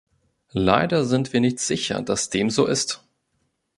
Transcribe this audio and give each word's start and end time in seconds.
Leider 0.55 1.05
sind 1.05 1.31
wir 1.31 1.41
nicht 1.41 1.59
sicher, 1.59 2.01
dass 2.01 2.31
dem 2.31 2.49
so 2.49 2.65
ist. 2.65 3.03